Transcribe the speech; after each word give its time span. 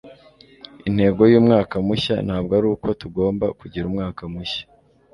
intego 0.87 1.21
y'umwaka 1.31 1.75
mushya 1.87 2.15
ntabwo 2.27 2.51
ari 2.59 2.67
uko 2.73 2.87
tugomba 3.01 3.45
kugira 3.59 3.85
umwaka 3.87 4.21
mushya 4.33 4.63